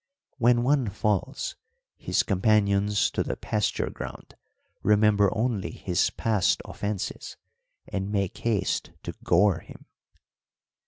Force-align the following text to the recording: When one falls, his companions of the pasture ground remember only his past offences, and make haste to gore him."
When 0.39 0.63
one 0.63 0.89
falls, 0.89 1.55
his 1.95 2.23
companions 2.23 3.11
of 3.15 3.27
the 3.27 3.35
pasture 3.35 3.91
ground 3.91 4.33
remember 4.81 5.29
only 5.37 5.69
his 5.69 6.09
past 6.09 6.59
offences, 6.65 7.37
and 7.87 8.11
make 8.11 8.39
haste 8.39 8.93
to 9.03 9.13
gore 9.23 9.59
him." 9.59 9.85